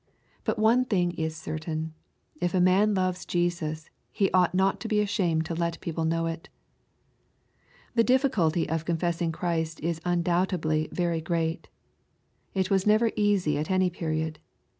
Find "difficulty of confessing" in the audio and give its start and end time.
8.03-9.31